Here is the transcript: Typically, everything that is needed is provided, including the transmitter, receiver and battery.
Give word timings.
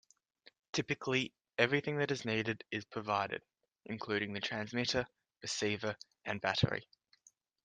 Typically, 0.73 1.31
everything 1.59 1.97
that 1.99 2.09
is 2.09 2.25
needed 2.25 2.63
is 2.71 2.83
provided, 2.85 3.43
including 3.85 4.33
the 4.33 4.39
transmitter, 4.41 5.05
receiver 5.43 5.95
and 6.25 6.41
battery. 6.41 6.87